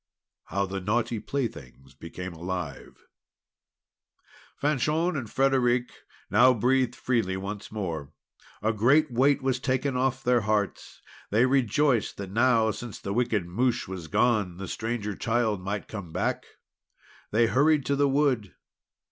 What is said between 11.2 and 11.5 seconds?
They